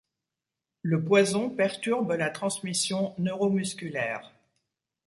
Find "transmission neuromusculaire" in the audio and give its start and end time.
2.31-4.33